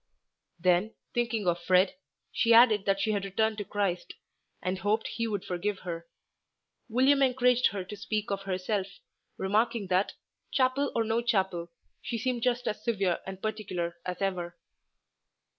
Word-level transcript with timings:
Then, 0.59 0.95
thinking 1.13 1.45
of 1.47 1.59
Fred, 1.61 1.93
she 2.31 2.55
added 2.55 2.85
that 2.85 2.99
she 2.99 3.11
had 3.11 3.23
returned 3.23 3.59
to 3.59 3.63
Christ, 3.63 4.15
and 4.59 4.79
hoped 4.79 5.05
He 5.07 5.27
would 5.27 5.45
forgive 5.45 5.81
her. 5.81 6.07
William 6.89 7.21
encouraged 7.21 7.67
her 7.67 7.83
to 7.83 7.95
speak 7.95 8.31
of 8.31 8.41
herself, 8.41 8.87
remarking 9.37 9.89
that, 9.89 10.13
chapel 10.49 10.91
or 10.95 11.03
no 11.03 11.21
chapel, 11.21 11.69
she 12.01 12.17
seemed 12.17 12.41
just 12.41 12.67
as 12.67 12.83
severe 12.83 13.19
and 13.27 13.43
particular 13.43 13.95
as 14.03 14.23
ever. 14.23 14.57